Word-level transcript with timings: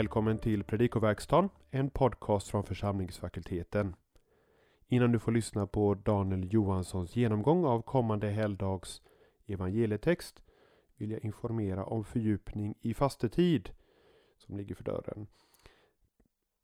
Välkommen 0.00 0.38
till 0.38 0.64
Predikoverkstan, 0.64 1.48
en 1.70 1.90
podcast 1.90 2.48
från 2.48 2.64
församlingsfakulteten. 2.64 3.96
Innan 4.88 5.12
du 5.12 5.18
får 5.18 5.32
lyssna 5.32 5.66
på 5.66 5.94
Daniel 5.94 6.52
Johanssons 6.52 7.16
genomgång 7.16 7.64
av 7.64 7.82
kommande 7.82 8.28
helgdags 8.28 9.02
evangelietext 9.46 10.42
vill 10.96 11.10
jag 11.10 11.24
informera 11.24 11.84
om 11.84 12.04
fördjupning 12.04 12.74
i 12.80 12.94
fastetid 12.94 13.70
som 14.38 14.56
ligger 14.56 14.74
för 14.74 14.84
dörren. 14.84 15.26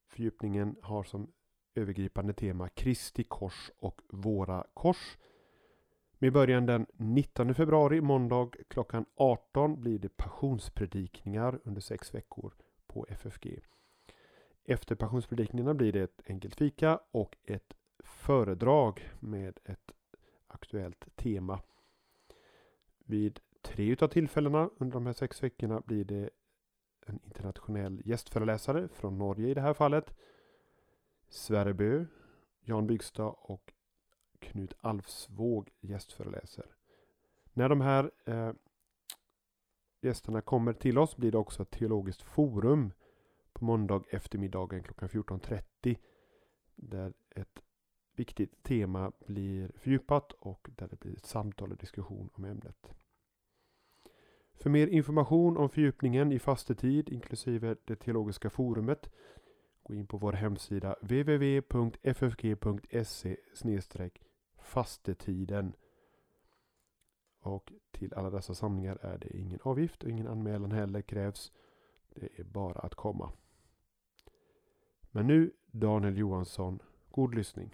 Fördjupningen 0.08 0.76
har 0.82 1.02
som 1.02 1.32
övergripande 1.74 2.32
tema 2.32 2.68
Kristi 2.68 3.24
kors 3.24 3.70
och 3.78 4.00
våra 4.08 4.66
kors. 4.74 5.18
Med 6.18 6.32
början 6.32 6.66
den 6.66 6.86
19 6.92 7.54
februari, 7.54 8.00
måndag 8.00 8.50
klockan 8.68 9.04
18 9.16 9.80
blir 9.80 9.98
det 9.98 10.16
passionspredikningar 10.16 11.60
under 11.64 11.80
sex 11.80 12.14
veckor 12.14 12.54
på 12.96 13.06
FFG. 13.08 13.60
Efter 14.64 14.94
pensionspredikningarna 14.94 15.74
blir 15.74 15.92
det 15.92 16.00
ett 16.00 16.22
enkelt 16.26 16.54
fika 16.54 17.00
och 17.10 17.36
ett 17.44 17.74
föredrag 17.98 19.10
med 19.20 19.58
ett 19.64 19.92
aktuellt 20.46 21.16
tema. 21.16 21.60
Vid 22.98 23.40
tre 23.62 23.86
utav 23.90 24.08
tillfällena 24.08 24.70
under 24.78 24.94
de 24.94 25.06
här 25.06 25.12
sex 25.12 25.42
veckorna 25.42 25.80
blir 25.80 26.04
det 26.04 26.30
en 27.06 27.20
internationell 27.24 28.02
gästföreläsare 28.04 28.88
från 28.88 29.18
Norge 29.18 29.48
i 29.48 29.54
det 29.54 29.60
här 29.60 29.74
fallet. 29.74 30.14
Sverre 31.28 31.74
Bö, 31.74 32.04
Jan 32.60 32.86
Bygstad 32.86 33.28
och 33.28 33.72
Knut 34.38 34.74
Alfsvåg 34.80 35.70
gästföreläser. 35.80 36.66
När 37.52 37.68
de 37.68 37.80
här 37.80 38.10
eh, 38.24 38.52
gästerna 40.00 40.40
kommer 40.40 40.72
till 40.72 40.98
oss 40.98 41.16
blir 41.16 41.32
det 41.32 41.38
också 41.38 41.62
ett 41.62 41.70
teologiskt 41.70 42.22
forum 42.22 42.92
på 43.52 43.64
måndag 43.64 44.02
eftermiddagen 44.10 44.82
klockan 44.82 45.08
14.30 45.08 45.96
där 46.74 47.12
ett 47.30 47.62
viktigt 48.16 48.62
tema 48.62 49.12
blir 49.26 49.72
fördjupat 49.76 50.32
och 50.32 50.68
där 50.76 50.88
det 50.88 51.00
blir 51.00 51.16
ett 51.16 51.26
samtal 51.26 51.72
och 51.72 51.78
diskussion 51.78 52.30
om 52.32 52.44
ämnet. 52.44 52.94
För 54.54 54.70
mer 54.70 54.86
information 54.86 55.56
om 55.56 55.68
fördjupningen 55.68 56.32
i 56.32 56.38
fastetid 56.38 57.08
inklusive 57.08 57.76
det 57.84 57.96
teologiska 57.96 58.50
forumet 58.50 59.10
gå 59.82 59.94
in 59.94 60.06
på 60.06 60.16
vår 60.16 60.32
hemsida 60.32 60.96
www.ffg.se 61.00 62.56
fastetiden. 64.62 65.72
Och 67.46 67.72
till 67.92 68.14
alla 68.14 68.30
dessa 68.30 68.54
samlingar 68.54 68.98
är 69.02 69.18
det 69.18 69.38
ingen 69.38 69.58
avgift 69.62 70.02
och 70.02 70.10
ingen 70.10 70.28
anmälan 70.28 70.72
heller 70.72 71.02
krävs. 71.02 71.52
Det 72.14 72.40
är 72.40 72.44
bara 72.44 72.78
att 72.78 72.94
komma. 72.94 73.32
Men 75.10 75.26
nu 75.26 75.50
Daniel 75.70 76.18
Johansson, 76.18 76.78
god 77.10 77.34
lyssning. 77.34 77.70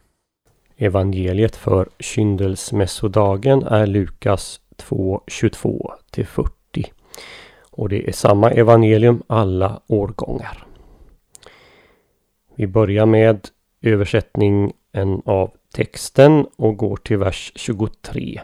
Evangeliet 0.76 1.56
för 1.56 1.88
kyndelsmässodagen 1.98 3.62
är 3.62 3.86
Lukas 3.86 4.60
2, 4.76 5.22
22 5.26 5.92
40. 6.26 6.92
Och 7.70 7.88
det 7.88 8.08
är 8.08 8.12
samma 8.12 8.50
evangelium 8.50 9.22
alla 9.26 9.82
årgångar. 9.86 10.66
Vi 12.54 12.66
börjar 12.66 13.06
med 13.06 13.48
översättningen 13.80 14.72
av 15.24 15.50
texten 15.74 16.46
och 16.56 16.76
går 16.76 16.96
till 16.96 17.18
vers 17.18 17.52
23. 17.56 18.40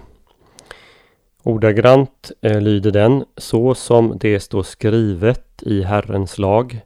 Ordagrant 1.44 2.32
eh, 2.42 2.60
lyder 2.60 2.90
den 2.90 3.24
så 3.36 3.74
som 3.74 4.18
det 4.18 4.40
står 4.40 4.62
skrivet 4.62 5.62
i 5.62 5.82
Herrens 5.82 6.38
lag. 6.38 6.80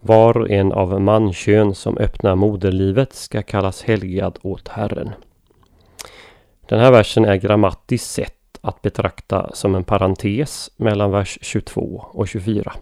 Var 0.00 0.36
och 0.36 0.50
en 0.50 0.72
av 0.72 1.00
mankön 1.00 1.74
som 1.74 1.98
öppnar 1.98 2.34
moderlivet 2.34 3.12
ska 3.12 3.42
kallas 3.42 3.82
helgad 3.82 4.38
åt 4.42 4.68
Herren. 4.68 5.10
Den 6.68 6.80
här 6.80 6.90
versen 6.90 7.24
är 7.24 7.36
grammatiskt 7.36 8.10
sett 8.10 8.58
att 8.60 8.82
betrakta 8.82 9.50
som 9.54 9.74
en 9.74 9.84
parentes 9.84 10.70
mellan 10.76 11.10
vers 11.10 11.38
22 11.42 12.04
och 12.12 12.28
24. 12.28 12.72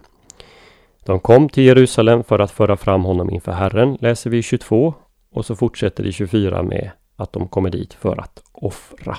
De 1.04 1.20
kom 1.20 1.48
till 1.48 1.64
Jerusalem 1.64 2.24
för 2.24 2.38
att 2.38 2.50
föra 2.50 2.76
fram 2.76 3.04
honom 3.04 3.30
inför 3.30 3.52
Herren, 3.52 3.98
läser 4.00 4.30
vi 4.30 4.38
i 4.38 4.42
22 4.42 4.94
och 5.32 5.46
så 5.46 5.56
fortsätter 5.56 6.04
det 6.04 6.12
24 6.12 6.62
med 6.62 6.90
att 7.16 7.32
de 7.32 7.48
kommer 7.48 7.70
dit 7.70 7.94
för 7.94 8.20
att 8.20 8.42
offra. 8.52 9.16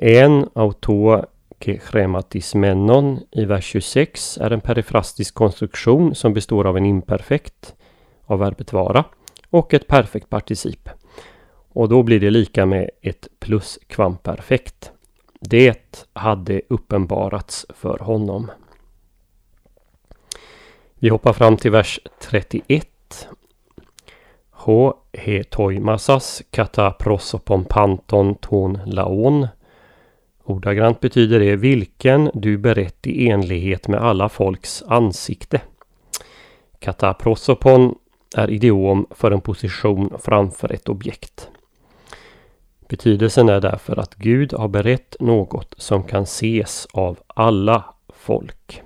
En 0.00 0.48
auto 0.54 1.24
krematismenon 1.58 3.20
i 3.30 3.44
vers 3.44 3.64
26 3.64 4.38
är 4.38 4.50
en 4.50 4.60
perifrastisk 4.60 5.34
konstruktion 5.34 6.14
som 6.14 6.34
består 6.34 6.66
av 6.66 6.76
en 6.76 6.86
imperfekt 6.86 7.74
av 8.24 8.38
verbet 8.38 8.72
vara 8.72 9.04
och 9.50 9.74
ett 9.74 9.86
perfekt 9.86 10.30
particip. 10.30 10.88
Och 11.68 11.88
då 11.88 12.02
blir 12.02 12.20
det 12.20 12.30
lika 12.30 12.66
med 12.66 12.90
ett 13.02 13.28
pluskvamperfekt. 13.40 14.92
Det 15.40 16.04
hade 16.12 16.60
uppenbarats 16.68 17.66
för 17.68 17.98
honom. 17.98 18.50
Vi 20.94 21.08
hoppar 21.08 21.32
fram 21.32 21.56
till 21.56 21.70
vers 21.70 22.00
31. 22.20 22.88
H 24.50 24.94
he 25.12 25.44
toimasas 25.44 26.42
kata 26.50 26.90
prosopon 26.90 27.64
panton 27.64 28.34
ton 28.34 28.78
laon. 28.86 29.48
Ordagrant 30.48 31.00
betyder 31.00 31.40
det 31.40 31.56
vilken 31.56 32.30
du 32.34 32.58
berett 32.58 33.06
i 33.06 33.28
enlighet 33.28 33.88
med 33.88 34.00
alla 34.00 34.28
folks 34.28 34.82
ansikte. 34.86 35.60
Kata 36.78 37.14
prosopon 37.14 37.94
är 38.36 38.50
idiom 38.50 39.06
för 39.10 39.30
en 39.30 39.40
position 39.40 40.12
framför 40.20 40.72
ett 40.72 40.88
objekt. 40.88 41.48
Betydelsen 42.88 43.48
är 43.48 43.60
därför 43.60 43.96
att 43.96 44.14
Gud 44.14 44.52
har 44.52 44.68
berett 44.68 45.16
något 45.20 45.74
som 45.76 46.02
kan 46.02 46.22
ses 46.22 46.86
av 46.92 47.18
alla 47.26 47.84
folk. 48.08 48.82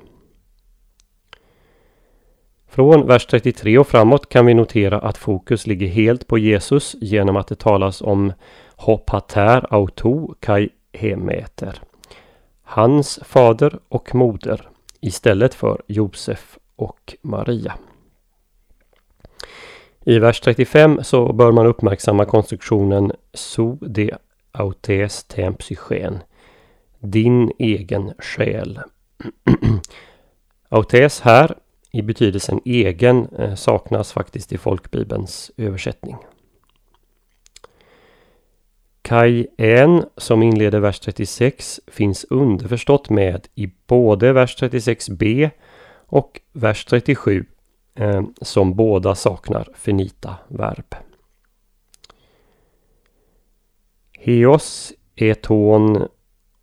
Från 2.68 3.06
vers 3.06 3.26
33 3.26 3.78
och 3.78 3.86
framåt 3.86 4.28
kan 4.28 4.46
vi 4.46 4.54
notera 4.54 4.98
att 4.98 5.18
fokus 5.18 5.66
ligger 5.66 5.88
helt 5.88 6.26
på 6.26 6.38
Jesus 6.38 6.96
genom 7.00 7.36
att 7.36 7.48
det 7.48 7.58
talas 7.58 8.02
om 8.02 8.32
Hopater 8.76 9.66
auto 9.74 10.34
kai 10.40 10.68
hemeter. 10.92 11.82
Hans 12.62 13.20
fader 13.22 13.78
och 13.88 14.14
moder 14.14 14.68
istället 15.00 15.54
för 15.54 15.82
Josef 15.86 16.58
och 16.76 17.14
Maria. 17.22 17.74
I 20.04 20.18
vers 20.18 20.40
35 20.40 21.04
så 21.04 21.32
bör 21.32 21.52
man 21.52 21.66
uppmärksamma 21.66 22.24
konstruktionen 22.24 23.12
so 23.34 23.78
de 23.80 24.14
autes 24.52 25.24
tem 25.24 25.54
psychen. 25.54 26.18
Din 26.98 27.52
egen 27.58 28.12
själ. 28.18 28.80
autes 30.68 31.20
här 31.20 31.54
i 31.90 32.02
betydelsen 32.02 32.60
egen 32.64 33.28
eh, 33.38 33.54
saknas 33.54 34.12
faktiskt 34.12 34.52
i 34.52 34.58
folkbibelns 34.58 35.50
översättning. 35.56 36.16
Kai 39.02 39.46
N 39.58 40.04
som 40.16 40.42
inleder 40.42 40.80
vers 40.80 41.00
36 41.00 41.80
finns 41.86 42.24
underförstått 42.30 43.10
med 43.10 43.48
i 43.54 43.70
både 43.86 44.32
vers 44.32 44.56
36b 44.62 45.50
och 46.06 46.40
vers 46.52 46.84
37 46.84 47.44
eh, 47.94 48.22
som 48.40 48.74
båda 48.74 49.14
saknar 49.14 49.68
finita 49.74 50.34
verb. 50.48 50.94
Heos 54.18 54.92
är 55.16 55.34
ton 55.34 56.08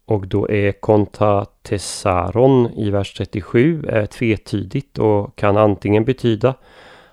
och 0.06 0.28
då 0.28 0.50
är 0.50 0.72
konta 0.72 1.46
tessaron 1.62 2.70
i 2.76 2.90
vers 2.90 3.14
37 3.14 3.86
är 3.88 4.06
tvetydigt 4.06 5.00
och 5.00 5.36
kan 5.36 5.58
antingen 5.58 6.06
betyda 6.06 6.54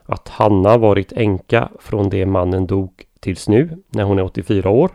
att 0.02 0.28
Hanna 0.28 0.78
varit 0.78 1.12
änka 1.12 1.68
från 1.80 2.10
det 2.10 2.26
mannen 2.26 2.66
dog 2.66 3.04
tills 3.20 3.48
nu 3.48 3.82
när 3.88 4.04
hon 4.04 4.18
är 4.18 4.22
84 4.22 4.70
år. 4.70 4.90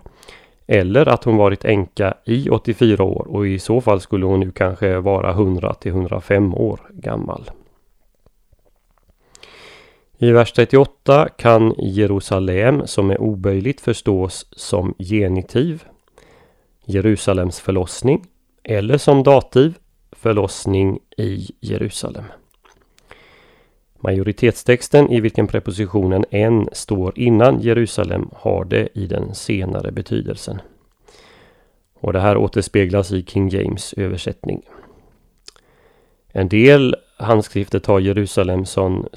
Eller 0.67 1.09
att 1.09 1.23
hon 1.23 1.37
varit 1.37 1.65
änka 1.65 2.13
i 2.25 2.49
84 2.49 3.03
år 3.03 3.27
och 3.27 3.47
i 3.47 3.59
så 3.59 3.81
fall 3.81 4.01
skulle 4.01 4.25
hon 4.25 4.39
nu 4.39 4.51
kanske 4.51 4.99
vara 4.99 5.31
100 5.31 5.73
till 5.73 5.91
105 5.91 6.53
år 6.53 6.79
gammal. 6.89 7.51
I 10.17 10.31
vers 10.31 10.51
38 10.53 11.29
kan 11.37 11.75
Jerusalem 11.77 12.87
som 12.87 13.11
är 13.11 13.21
oböjligt 13.21 13.81
förstås 13.81 14.47
som 14.51 14.95
genitiv, 14.99 15.83
Jerusalems 16.85 17.59
förlossning 17.59 18.25
eller 18.63 18.97
som 18.97 19.23
dativ, 19.23 19.77
förlossning 20.11 20.99
i 21.17 21.49
Jerusalem. 21.59 22.25
Majoritetstexten 24.03 25.11
i 25.11 25.19
vilken 25.19 25.47
prepositionen 25.47 26.25
en 26.29 26.69
står 26.71 27.19
innan 27.19 27.61
Jerusalem 27.61 28.29
har 28.33 28.65
det 28.65 28.89
i 28.93 29.07
den 29.07 29.35
senare 29.35 29.91
betydelsen. 29.91 30.61
Och 31.93 32.13
det 32.13 32.19
här 32.19 32.37
återspeglas 32.37 33.11
i 33.11 33.23
King 33.23 33.49
James 33.49 33.93
översättning. 33.93 34.61
En 36.31 36.49
del 36.49 36.95
handskrifter 37.17 37.79
tar 37.79 37.99
Jerusalem 37.99 38.65
som 38.65 39.07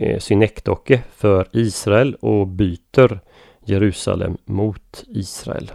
eh, 0.00 0.18
för 1.12 1.48
Israel 1.52 2.14
och 2.14 2.46
byter 2.46 3.20
Jerusalem 3.64 4.36
mot 4.44 5.04
Israel. 5.08 5.70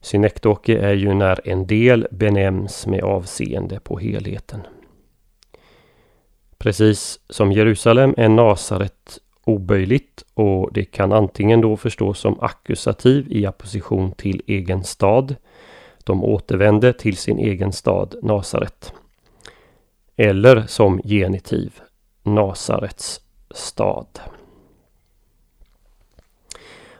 Synekdoke 0.00 0.78
är 0.78 0.94
ju 0.94 1.14
när 1.14 1.48
en 1.48 1.66
del 1.66 2.06
benämns 2.10 2.86
med 2.86 3.02
avseende 3.02 3.80
på 3.80 3.98
helheten. 3.98 4.60
Precis 6.58 7.20
som 7.28 7.52
Jerusalem 7.52 8.14
är 8.16 8.28
Nasaret 8.28 9.18
oböjligt 9.44 10.24
och 10.34 10.72
det 10.72 10.84
kan 10.84 11.12
antingen 11.12 11.60
då 11.60 11.76
förstås 11.76 12.18
som 12.18 12.40
ackusativ 12.40 13.26
i 13.32 13.46
apposition 13.46 14.12
till 14.12 14.42
egen 14.46 14.84
stad. 14.84 15.36
De 16.04 16.24
återvände 16.24 16.92
till 16.92 17.16
sin 17.16 17.38
egen 17.38 17.72
stad 17.72 18.14
Nasaret. 18.22 18.92
Eller 20.16 20.66
som 20.66 21.00
genitiv 21.04 21.80
Nasarets 22.22 23.20
stad. 23.50 24.20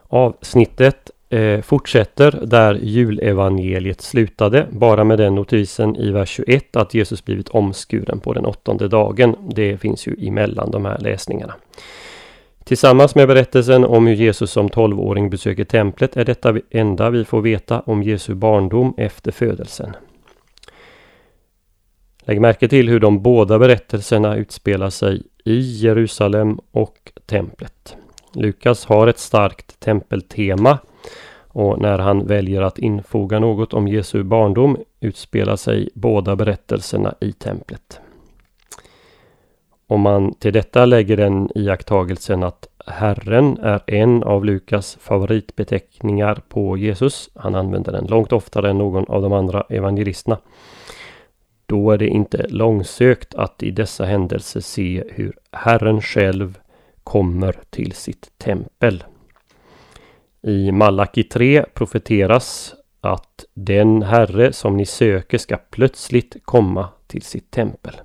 Avsnittet 0.07 1.11
eh, 1.29 1.61
fortsätter 1.61 2.39
där 2.41 2.73
julevangeliet 2.73 4.01
slutade, 4.01 4.67
bara 4.71 5.03
med 5.03 5.17
den 5.17 5.35
notisen 5.35 5.95
i 5.95 6.11
vers 6.11 6.29
21 6.29 6.75
att 6.75 6.93
Jesus 6.93 7.25
blivit 7.25 7.49
omskuren 7.49 8.19
på 8.19 8.33
den 8.33 8.45
åttonde 8.45 8.87
dagen. 8.87 9.35
Det 9.55 9.77
finns 9.77 10.07
ju 10.07 10.15
emellan 10.27 10.71
de 10.71 10.85
här 10.85 10.97
läsningarna. 10.99 11.53
Tillsammans 12.63 13.15
med 13.15 13.27
berättelsen 13.27 13.85
om 13.85 14.07
hur 14.07 14.15
Jesus 14.15 14.51
som 14.51 14.69
tolvåring 14.69 15.29
besöker 15.29 15.63
templet 15.63 16.17
är 16.17 16.25
detta 16.25 16.51
det 16.51 16.61
enda 16.71 17.09
vi 17.09 17.25
får 17.25 17.41
veta 17.41 17.79
om 17.79 18.03
Jesu 18.03 18.33
barndom 18.35 18.93
efter 18.97 19.31
födelsen. 19.31 19.95
Lägg 22.21 22.41
märke 22.41 22.67
till 22.67 22.89
hur 22.89 22.99
de 22.99 23.21
båda 23.21 23.59
berättelserna 23.59 24.35
utspelar 24.35 24.89
sig 24.89 25.21
i 25.45 25.59
Jerusalem 25.59 26.59
och 26.71 27.11
templet. 27.25 27.95
Lukas 28.33 28.85
har 28.85 29.07
ett 29.07 29.19
starkt 29.19 29.79
tempeltema 29.79 30.77
och 31.47 31.81
när 31.81 31.97
han 31.97 32.27
väljer 32.27 32.61
att 32.61 32.79
infoga 32.79 33.39
något 33.39 33.73
om 33.73 33.87
Jesu 33.87 34.23
barndom 34.23 34.77
utspelar 34.99 35.55
sig 35.55 35.89
båda 35.93 36.35
berättelserna 36.35 37.15
i 37.19 37.31
templet. 37.31 37.99
Om 39.87 40.01
man 40.01 40.33
till 40.33 40.53
detta 40.53 40.85
lägger 40.85 41.17
den 41.17 41.49
iakttagelsen 41.55 42.43
att 42.43 42.67
Herren 42.85 43.57
är 43.57 43.81
en 43.87 44.23
av 44.23 44.45
Lukas 44.45 44.97
favoritbeteckningar 45.01 46.41
på 46.49 46.77
Jesus. 46.77 47.29
Han 47.35 47.55
använder 47.55 47.91
den 47.91 48.07
långt 48.07 48.33
oftare 48.33 48.69
än 48.69 48.77
någon 48.77 49.05
av 49.05 49.21
de 49.21 49.33
andra 49.33 49.63
evangelisterna. 49.69 50.37
Då 51.65 51.91
är 51.91 51.97
det 51.97 52.07
inte 52.07 52.47
långsökt 52.47 53.35
att 53.35 53.63
i 53.63 53.71
dessa 53.71 54.05
händelser 54.05 54.59
se 54.59 55.03
hur 55.09 55.33
Herren 55.51 56.01
själv 56.01 56.59
kommer 57.03 57.55
till 57.69 57.91
sitt 57.91 58.37
tempel. 58.37 59.03
I 60.41 60.71
Malaki 60.71 61.23
3 61.23 61.65
profeteras 61.73 62.75
att 63.01 63.45
den 63.53 64.01
Herre 64.01 64.53
som 64.53 64.77
ni 64.77 64.85
söker 64.85 65.37
ska 65.37 65.57
plötsligt 65.57 66.35
komma 66.45 66.89
till 67.07 67.21
sitt 67.21 67.51
tempel. 67.51 67.95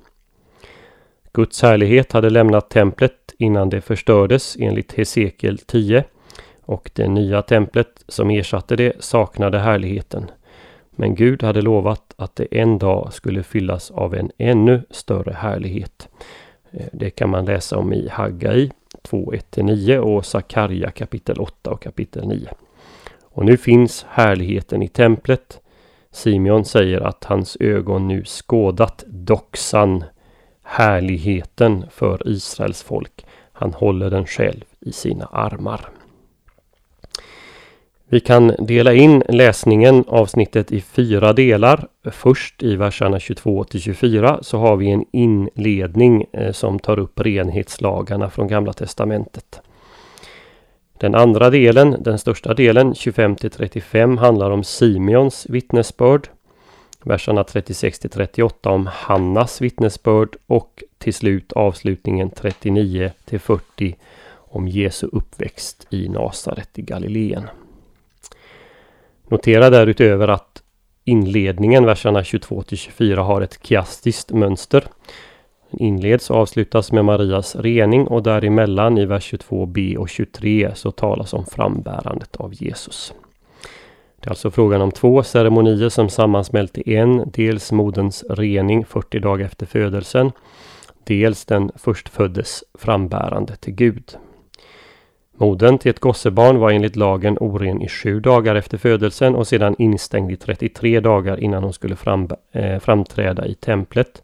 Guds 1.32 1.62
härlighet 1.62 2.12
hade 2.12 2.30
lämnat 2.30 2.70
templet 2.70 3.34
innan 3.38 3.70
det 3.70 3.80
förstördes 3.80 4.56
enligt 4.60 4.92
Hesekiel 4.92 5.58
10 5.58 6.04
och 6.62 6.90
det 6.94 7.08
nya 7.08 7.42
templet 7.42 8.04
som 8.08 8.30
ersatte 8.30 8.76
det 8.76 9.04
saknade 9.04 9.58
härligheten. 9.58 10.30
Men 10.90 11.14
Gud 11.14 11.42
hade 11.42 11.62
lovat 11.62 12.14
att 12.16 12.36
det 12.36 12.60
en 12.60 12.78
dag 12.78 13.12
skulle 13.12 13.42
fyllas 13.42 13.90
av 13.90 14.14
en 14.14 14.30
ännu 14.38 14.82
större 14.90 15.32
härlighet. 15.32 16.08
Eh, 16.70 16.86
det 16.92 17.10
kan 17.10 17.30
man 17.30 17.44
läsa 17.44 17.78
om 17.78 17.92
i 17.92 18.08
Haggai 18.08 18.70
2, 19.02 19.32
1-9 19.32 19.96
och 19.96 20.26
Sakarja 20.26 20.90
kapitel 20.90 21.40
8 21.40 21.70
och 21.70 21.82
kapitel 21.82 22.28
9. 22.28 22.48
Och 23.22 23.44
nu 23.44 23.56
finns 23.56 24.06
härligheten 24.08 24.82
i 24.82 24.88
templet. 24.88 25.60
Simeon 26.10 26.64
säger 26.64 27.00
att 27.00 27.24
hans 27.24 27.56
ögon 27.60 28.08
nu 28.08 28.24
skådat 28.24 29.04
doxan, 29.06 30.04
härligheten 30.62 31.84
för 31.90 32.28
Israels 32.28 32.82
folk. 32.82 33.26
Han 33.52 33.74
håller 33.74 34.10
den 34.10 34.26
själv 34.26 34.64
i 34.80 34.92
sina 34.92 35.24
armar. 35.24 35.88
Vi 38.14 38.20
kan 38.20 38.52
dela 38.58 38.92
in 38.92 39.22
läsningen 39.28 40.04
avsnittet 40.08 40.72
i 40.72 40.80
fyra 40.80 41.32
delar. 41.32 41.88
Först 42.04 42.62
i 42.62 42.76
verserna 42.76 43.20
22 43.20 43.64
till 43.64 43.80
24 43.80 44.38
så 44.42 44.58
har 44.58 44.76
vi 44.76 44.90
en 44.90 45.04
inledning 45.12 46.26
eh, 46.32 46.52
som 46.52 46.78
tar 46.78 46.98
upp 46.98 47.20
renhetslagarna 47.20 48.30
från 48.30 48.48
Gamla 48.48 48.72
Testamentet. 48.72 49.60
Den 50.98 51.14
andra 51.14 51.50
delen, 51.50 51.96
den 52.00 52.18
största 52.18 52.54
delen, 52.54 52.94
25 52.94 53.36
till 53.36 53.50
35, 53.50 54.18
handlar 54.18 54.50
om 54.50 54.64
Simeons 54.64 55.46
vittnesbörd. 55.48 56.28
Verserna 57.04 57.44
36 57.44 57.98
till 57.98 58.10
38 58.10 58.70
om 58.70 58.86
Hannas 58.92 59.60
vittnesbörd 59.60 60.36
och 60.46 60.82
till 60.98 61.14
slut 61.14 61.52
avslutningen 61.52 62.30
39 62.30 63.10
till 63.24 63.40
40 63.40 63.96
om 64.34 64.68
Jesu 64.68 65.08
uppväxt 65.12 65.86
i 65.90 66.08
Nasaret 66.08 66.78
i 66.78 66.82
Galileen. 66.82 67.48
Notera 69.28 69.70
därutöver 69.70 70.28
att 70.28 70.62
inledningen, 71.04 71.86
verserna 71.86 72.24
22 72.24 72.62
till 72.62 72.78
24, 72.78 73.22
har 73.22 73.40
ett 73.40 73.58
kiastiskt 73.62 74.32
mönster. 74.32 74.84
Den 75.70 75.82
inleds 75.82 76.30
och 76.30 76.36
avslutas 76.36 76.92
med 76.92 77.04
Marias 77.04 77.56
rening 77.56 78.06
och 78.06 78.22
däremellan 78.22 78.98
i 78.98 79.04
vers 79.04 79.32
22b 79.32 79.96
och 79.96 80.08
23 80.08 80.70
så 80.74 80.90
talas 80.90 81.32
om 81.32 81.46
frambärandet 81.46 82.36
av 82.36 82.54
Jesus. 82.54 83.14
Det 84.20 84.26
är 84.28 84.30
alltså 84.30 84.50
frågan 84.50 84.80
om 84.80 84.92
två 84.92 85.22
ceremonier 85.22 85.88
som 85.88 86.08
sammansmält 86.08 86.78
i 86.78 86.94
en. 86.94 87.30
Dels 87.34 87.72
moderns 87.72 88.24
rening 88.30 88.84
40 88.84 89.18
dagar 89.18 89.46
efter 89.46 89.66
födelsen. 89.66 90.32
Dels 91.04 91.44
den 91.44 91.70
förstföddes 91.76 92.64
frambärande 92.78 93.56
till 93.56 93.74
Gud. 93.74 94.16
Modern 95.36 95.78
till 95.78 95.90
ett 95.90 96.00
gossebarn 96.00 96.58
var 96.58 96.70
enligt 96.70 96.96
lagen 96.96 97.38
oren 97.40 97.82
i 97.82 97.88
sju 97.88 98.20
dagar 98.20 98.54
efter 98.54 98.78
födelsen 98.78 99.34
och 99.34 99.46
sedan 99.46 99.76
instängd 99.78 100.32
i 100.32 100.36
33 100.36 101.00
dagar 101.00 101.40
innan 101.40 101.62
hon 101.62 101.72
skulle 101.72 101.96
fram, 101.96 102.28
eh, 102.52 102.78
framträda 102.78 103.46
i 103.46 103.54
templet 103.54 104.22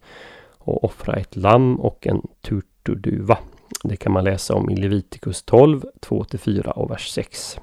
och 0.58 0.84
offra 0.84 1.14
ett 1.14 1.36
lamm 1.36 1.80
och 1.80 2.06
en 2.06 2.22
turturduva. 2.40 3.38
Det 3.84 3.96
kan 3.96 4.12
man 4.12 4.24
läsa 4.24 4.54
om 4.54 4.70
i 4.70 4.76
Levitikus 4.76 5.42
12, 5.42 5.84
2-4 6.00 6.70
och 6.70 6.90
vers 6.90 7.08
6. 7.08 7.60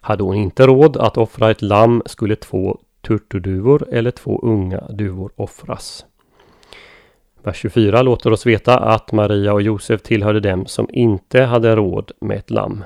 Hade 0.00 0.22
hon 0.24 0.36
inte 0.36 0.66
råd 0.66 0.96
att 0.96 1.16
offra 1.16 1.50
ett 1.50 1.62
lamm 1.62 2.02
skulle 2.06 2.36
två 2.36 2.78
turturduvor 3.00 3.86
eller 3.92 4.10
två 4.10 4.40
unga 4.42 4.80
duvor 4.80 5.32
offras. 5.36 6.04
Vers 7.46 7.56
24 7.56 8.02
låter 8.02 8.32
oss 8.32 8.46
veta 8.46 8.78
att 8.78 9.12
Maria 9.12 9.52
och 9.52 9.62
Josef 9.62 10.02
tillhörde 10.02 10.40
dem 10.40 10.66
som 10.66 10.88
inte 10.92 11.42
hade 11.42 11.76
råd 11.76 12.12
med 12.20 12.36
ett 12.36 12.50
lamm. 12.50 12.84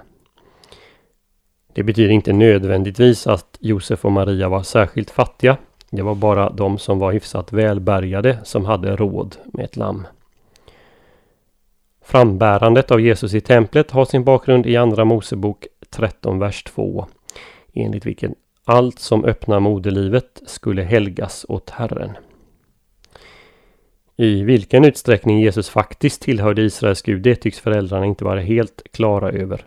Det 1.72 1.82
betyder 1.82 2.10
inte 2.10 2.32
nödvändigtvis 2.32 3.26
att 3.26 3.56
Josef 3.60 4.04
och 4.04 4.12
Maria 4.12 4.48
var 4.48 4.62
särskilt 4.62 5.10
fattiga. 5.10 5.56
Det 5.90 6.02
var 6.02 6.14
bara 6.14 6.50
de 6.50 6.78
som 6.78 6.98
var 6.98 7.12
hyfsat 7.12 7.52
välbärgade 7.52 8.38
som 8.44 8.64
hade 8.64 8.96
råd 8.96 9.36
med 9.44 9.64
ett 9.64 9.76
lamm. 9.76 10.06
Frambärandet 12.04 12.90
av 12.90 13.00
Jesus 13.00 13.34
i 13.34 13.40
templet 13.40 13.90
har 13.90 14.04
sin 14.04 14.24
bakgrund 14.24 14.66
i 14.66 14.76
Andra 14.76 15.04
Mosebok 15.04 15.66
13, 15.90 16.38
vers 16.38 16.62
2. 16.62 17.06
Enligt 17.74 18.06
vilken 18.06 18.34
allt 18.64 18.98
som 18.98 19.24
öppnar 19.24 19.60
moderlivet 19.60 20.42
skulle 20.46 20.82
helgas 20.82 21.46
åt 21.48 21.70
Herren. 21.70 22.10
I 24.20 24.42
vilken 24.42 24.84
utsträckning 24.84 25.40
Jesus 25.40 25.68
faktiskt 25.68 26.22
tillhörde 26.22 26.62
Israels 26.62 27.02
Gud, 27.02 27.22
det 27.22 27.36
tycks 27.36 27.60
föräldrarna 27.60 28.06
inte 28.06 28.24
vara 28.24 28.40
helt 28.40 28.82
klara 28.92 29.30
över. 29.30 29.64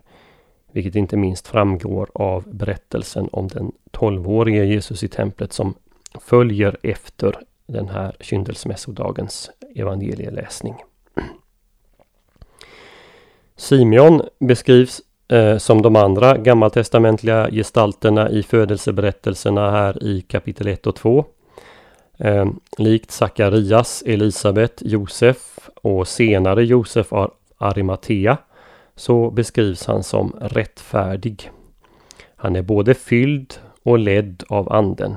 Vilket 0.72 0.96
inte 0.96 1.18
minst 1.18 1.48
framgår 1.48 2.10
av 2.14 2.44
berättelsen 2.48 3.30
om 3.32 3.48
den 3.48 3.72
tolvårige 3.92 4.66
Jesus 4.66 5.04
i 5.04 5.08
templet 5.08 5.54
som 5.54 5.74
följer 6.22 6.78
efter 6.84 7.36
den 7.68 7.90
här 7.90 8.16
kyndelsmässodagens 8.20 9.52
evangelieläsning. 9.76 10.76
Simeon 13.56 14.22
beskrivs 14.40 15.02
eh, 15.28 15.58
som 15.58 15.82
de 15.82 15.96
andra 15.96 16.38
gammaltestamentliga 16.38 17.50
gestalterna 17.52 18.30
i 18.30 18.44
födelseberättelserna 18.44 19.72
här 19.72 20.04
i 20.04 20.22
kapitel 20.22 20.68
1 20.68 20.88
och 20.88 20.96
2. 20.96 21.26
Eh, 22.18 22.46
likt 22.78 23.12
Sakarias, 23.12 24.04
Elisabet, 24.06 24.82
Josef 24.86 25.70
och 25.76 26.08
senare 26.08 26.66
Josef 26.66 27.14
av 27.14 27.34
Arimatea 27.58 28.38
så 28.96 29.32
beskrivs 29.32 29.86
han 29.86 30.04
som 30.04 30.36
rättfärdig. 30.42 31.52
Han 32.36 32.56
är 32.56 32.62
både 32.62 32.94
fylld 32.94 33.54
och 33.84 34.00
ledd 34.00 34.44
av 34.50 34.74
anden. 34.74 35.16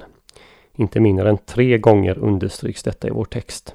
Inte 0.75 1.01
mindre 1.01 1.29
än 1.29 1.39
tre 1.39 1.79
gånger 1.79 2.19
understryks 2.19 2.83
detta 2.83 3.09
i 3.09 3.11
vår 3.11 3.25
text. 3.25 3.75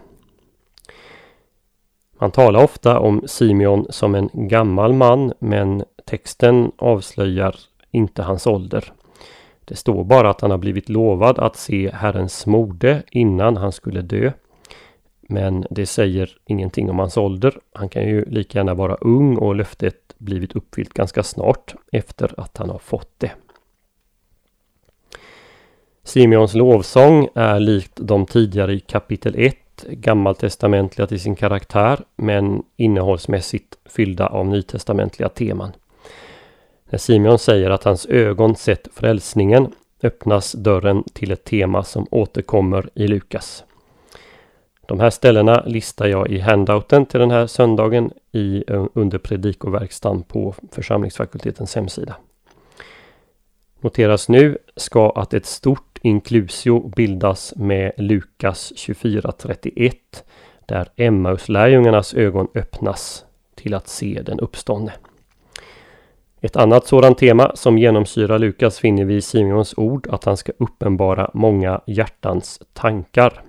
Man 2.20 2.32
talar 2.32 2.64
ofta 2.64 3.00
om 3.00 3.24
Simeon 3.26 3.86
som 3.90 4.16
en 4.16 4.30
gammal 4.34 4.94
man 4.94 5.34
men 5.40 5.84
texten 6.06 6.72
avslöjar 6.78 7.56
inte 7.92 8.24
hans 8.24 8.48
ålder. 8.48 8.94
Det 9.72 9.78
står 9.78 10.04
bara 10.04 10.30
att 10.30 10.42
han 10.42 10.52
har 10.52 10.58
blivit 10.58 10.90
lovad 10.90 11.40
att 11.40 11.56
se 11.56 11.92
Herrens 11.94 12.46
mode 12.46 13.04
innan 13.12 13.58
han 13.58 13.72
skulle 13.72 14.02
dö. 14.02 14.32
Men 15.22 15.66
det 15.70 15.86
säger 15.86 16.38
ingenting 16.46 16.90
om 16.90 17.00
hans 17.00 17.18
ålder. 17.18 17.58
Han 17.74 17.90
kan 17.90 18.04
ju 18.04 18.26
lika 18.26 18.60
gärna 18.60 18.74
vara 18.74 18.96
ung 18.96 19.38
och 19.38 19.56
löftet 19.56 20.16
blivit 20.18 20.56
uppfyllt 20.56 20.94
ganska 20.94 21.24
snart 21.24 21.76
efter 21.92 22.40
att 22.40 22.58
han 22.58 22.70
har 22.70 22.78
fått 22.80 23.14
det. 23.18 23.32
Simeons 26.04 26.54
lovsång 26.54 27.28
är 27.36 27.60
likt 27.60 27.94
de 27.96 28.26
tidigare 28.26 28.74
i 28.74 28.80
kapitel 28.80 29.36
1 29.38 29.56
gammaltestamentliga 29.90 31.08
till 31.08 31.20
sin 31.20 31.36
karaktär 31.36 32.00
men 32.16 32.64
innehållsmässigt 32.76 33.78
fyllda 33.86 34.28
av 34.28 34.48
nytestamentliga 34.48 35.30
teman. 35.30 35.72
När 36.92 36.98
Simeon 36.98 37.40
säger 37.40 37.70
att 37.70 37.84
hans 37.84 38.06
ögon 38.06 38.56
sett 38.56 38.88
frälsningen 38.94 39.72
öppnas 40.04 40.52
dörren 40.52 41.04
till 41.14 41.32
ett 41.32 41.44
tema 41.44 41.84
som 41.84 42.08
återkommer 42.12 42.90
i 42.94 43.08
Lukas. 43.08 43.64
De 44.86 45.00
här 45.00 45.10
ställena 45.10 45.64
listar 45.66 46.08
jag 46.08 46.30
i 46.30 46.40
handouten 46.40 47.06
till 47.06 47.20
den 47.20 47.32
här 47.32 47.48
söndagen 47.48 48.12
i, 48.32 48.64
eh, 48.68 48.86
under 48.94 49.18
predikoverkstan 49.18 50.24
på 50.24 50.56
församlingsfakultetens 50.72 51.76
hemsida. 51.76 52.16
Noteras 53.80 54.30
nu 54.30 54.58
ska 54.76 55.12
att 55.12 55.34
ett 55.34 55.46
stort 55.46 56.00
inklusio 56.02 56.90
bildas 56.96 57.54
med 57.56 57.92
Lukas 57.98 58.74
24.31 58.76 60.24
där 60.66 60.90
Emmauslärjungarnas 60.96 62.14
ögon 62.14 62.48
öppnas 62.56 63.26
till 63.56 63.74
att 63.74 63.88
se 63.88 64.22
den 64.26 64.40
uppståndne. 64.40 64.94
Ett 66.44 66.56
annat 66.56 66.88
sådant 66.88 67.18
tema 67.18 67.52
som 67.56 67.78
genomsyrar 67.78 68.40
Lukas 68.40 68.80
finner 68.80 69.06
vi 69.06 69.16
i 69.16 69.22
Simons 69.22 69.74
ord 69.78 70.08
att 70.12 70.24
han 70.24 70.38
ska 70.38 70.52
uppenbara 70.58 71.32
många 71.34 71.82
hjärtans 71.88 72.62
tankar. 72.74 73.42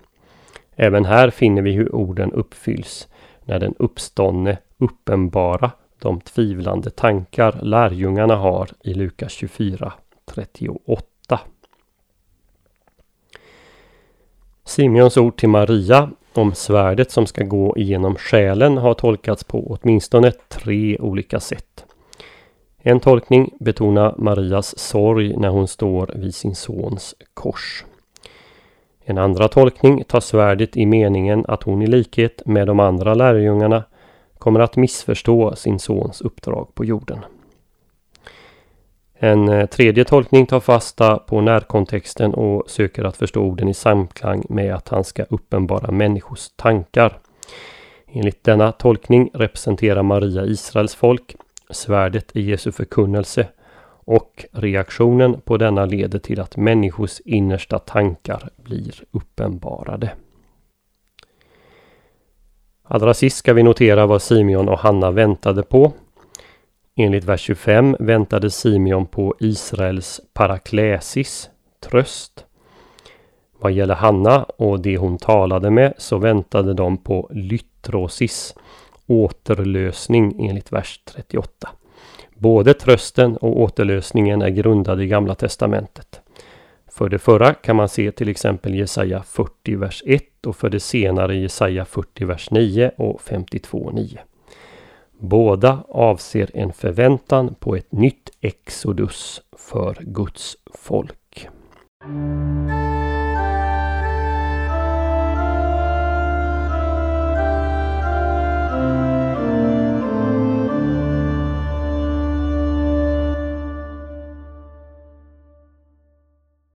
Även 0.76 1.04
här 1.04 1.30
finner 1.30 1.62
vi 1.62 1.72
hur 1.72 1.94
orden 1.94 2.32
uppfylls 2.32 3.08
när 3.44 3.58
den 3.58 3.74
uppståndne 3.78 4.58
uppenbara 4.78 5.70
de 5.98 6.20
tvivlande 6.20 6.90
tankar 6.90 7.58
lärjungarna 7.62 8.36
har 8.36 8.68
i 8.82 8.94
Lukas 8.94 9.32
24 9.32 9.92
38. 10.24 11.40
Simeons 14.64 15.16
ord 15.16 15.36
till 15.36 15.48
Maria 15.48 16.10
om 16.32 16.54
svärdet 16.54 17.10
som 17.10 17.26
ska 17.26 17.44
gå 17.44 17.76
igenom 17.76 18.16
själen 18.16 18.76
har 18.76 18.94
tolkats 18.94 19.44
på 19.44 19.78
åtminstone 19.80 20.30
tre 20.30 20.98
olika 20.98 21.40
sätt. 21.40 21.84
En 22.84 23.00
tolkning 23.00 23.54
betonar 23.60 24.14
Marias 24.18 24.78
sorg 24.78 25.36
när 25.36 25.48
hon 25.48 25.68
står 25.68 26.10
vid 26.14 26.34
sin 26.34 26.54
sons 26.54 27.14
kors. 27.34 27.84
En 29.04 29.18
andra 29.18 29.48
tolkning 29.48 30.04
tar 30.04 30.20
svärdet 30.20 30.76
i 30.76 30.86
meningen 30.86 31.44
att 31.48 31.62
hon 31.62 31.82
i 31.82 31.86
likhet 31.86 32.46
med 32.46 32.66
de 32.66 32.80
andra 32.80 33.14
lärjungarna 33.14 33.84
kommer 34.38 34.60
att 34.60 34.76
missförstå 34.76 35.56
sin 35.56 35.78
sons 35.78 36.20
uppdrag 36.20 36.74
på 36.74 36.84
jorden. 36.84 37.18
En 39.14 39.48
eh, 39.48 39.66
tredje 39.66 40.04
tolkning 40.04 40.46
tar 40.46 40.60
fasta 40.60 41.16
på 41.16 41.40
närkontexten 41.40 42.34
och 42.34 42.70
söker 42.70 43.04
att 43.04 43.16
förstå 43.16 43.42
orden 43.42 43.68
i 43.68 43.74
samklang 43.74 44.44
med 44.48 44.74
att 44.74 44.88
han 44.88 45.04
ska 45.04 45.22
uppenbara 45.22 45.90
människors 45.90 46.48
tankar. 46.56 47.18
Enligt 48.06 48.44
denna 48.44 48.72
tolkning 48.72 49.30
representerar 49.34 50.02
Maria 50.02 50.44
Israels 50.44 50.94
folk, 50.94 51.36
svärdet 51.72 52.36
i 52.36 52.40
Jesu 52.40 52.72
förkunnelse 52.72 53.48
och 54.04 54.44
reaktionen 54.52 55.40
på 55.40 55.56
denna 55.56 55.84
leder 55.84 56.18
till 56.18 56.40
att 56.40 56.56
människors 56.56 57.20
innersta 57.20 57.78
tankar 57.78 58.50
blir 58.56 59.04
uppenbarade. 59.10 60.12
Allra 62.82 63.14
sist 63.14 63.36
ska 63.36 63.52
vi 63.52 63.62
notera 63.62 64.06
vad 64.06 64.22
Simeon 64.22 64.68
och 64.68 64.78
Hanna 64.78 65.10
väntade 65.10 65.62
på. 65.62 65.92
Enligt 66.96 67.24
vers 67.24 67.40
25 67.40 67.96
väntade 67.98 68.50
Simeon 68.50 69.06
på 69.06 69.34
Israels 69.40 70.20
paraklesis, 70.32 71.50
tröst. 71.80 72.44
Vad 73.58 73.72
gäller 73.72 73.94
Hanna 73.94 74.42
och 74.42 74.80
det 74.80 74.96
hon 74.96 75.18
talade 75.18 75.70
med 75.70 75.94
så 75.98 76.18
väntade 76.18 76.74
de 76.74 76.96
på 76.96 77.30
lytrosis, 77.32 78.54
återlösning 79.06 80.48
enligt 80.48 80.72
vers 80.72 81.00
38. 81.04 81.68
Både 82.34 82.74
trösten 82.74 83.36
och 83.36 83.60
återlösningen 83.60 84.42
är 84.42 84.48
grundade 84.48 85.04
i 85.04 85.06
Gamla 85.06 85.34
Testamentet. 85.34 86.20
För 86.90 87.08
det 87.08 87.18
förra 87.18 87.54
kan 87.54 87.76
man 87.76 87.88
se 87.88 88.12
till 88.12 88.28
exempel 88.28 88.74
Jesaja 88.74 89.22
40 89.22 89.76
vers 89.76 90.02
1 90.06 90.46
och 90.46 90.56
för 90.56 90.70
det 90.70 90.80
senare 90.80 91.36
Jesaja 91.36 91.84
40 91.84 92.24
vers 92.24 92.50
9 92.50 92.90
och 92.96 93.20
52 93.20 93.90
9. 93.94 94.18
Båda 95.18 95.84
avser 95.88 96.50
en 96.54 96.72
förväntan 96.72 97.54
på 97.54 97.76
ett 97.76 97.92
nytt 97.92 98.30
exodus 98.40 99.40
för 99.56 99.96
Guds 100.00 100.56
folk. 100.74 101.48